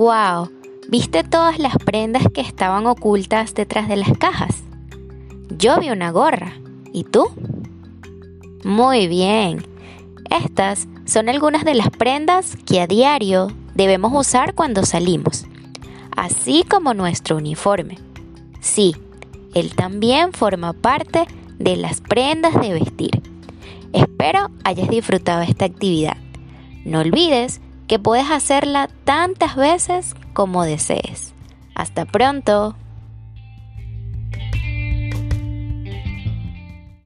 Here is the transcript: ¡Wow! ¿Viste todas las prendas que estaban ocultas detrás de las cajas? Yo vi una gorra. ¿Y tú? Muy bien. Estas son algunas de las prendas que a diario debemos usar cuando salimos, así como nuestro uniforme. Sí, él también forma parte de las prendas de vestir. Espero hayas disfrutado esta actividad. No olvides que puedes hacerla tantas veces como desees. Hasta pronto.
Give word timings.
¡Wow! 0.00 0.50
¿Viste 0.88 1.24
todas 1.24 1.58
las 1.58 1.76
prendas 1.76 2.22
que 2.32 2.40
estaban 2.40 2.86
ocultas 2.86 3.52
detrás 3.52 3.86
de 3.86 3.96
las 3.96 4.16
cajas? 4.16 4.62
Yo 5.58 5.78
vi 5.78 5.90
una 5.90 6.10
gorra. 6.10 6.54
¿Y 6.90 7.04
tú? 7.04 7.28
Muy 8.64 9.08
bien. 9.08 9.62
Estas 10.30 10.88
son 11.04 11.28
algunas 11.28 11.66
de 11.66 11.74
las 11.74 11.90
prendas 11.90 12.56
que 12.64 12.80
a 12.80 12.86
diario 12.86 13.48
debemos 13.74 14.14
usar 14.14 14.54
cuando 14.54 14.86
salimos, 14.86 15.44
así 16.16 16.64
como 16.66 16.94
nuestro 16.94 17.36
uniforme. 17.36 17.98
Sí, 18.62 18.96
él 19.52 19.74
también 19.74 20.32
forma 20.32 20.72
parte 20.72 21.26
de 21.58 21.76
las 21.76 22.00
prendas 22.00 22.58
de 22.58 22.72
vestir. 22.72 23.22
Espero 23.92 24.50
hayas 24.64 24.88
disfrutado 24.88 25.42
esta 25.42 25.66
actividad. 25.66 26.16
No 26.86 27.00
olvides 27.00 27.60
que 27.90 27.98
puedes 27.98 28.30
hacerla 28.30 28.88
tantas 29.02 29.56
veces 29.56 30.14
como 30.32 30.62
desees. 30.62 31.34
Hasta 31.74 32.04
pronto. 32.04 32.76